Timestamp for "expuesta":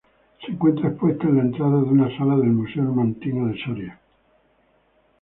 0.89-1.27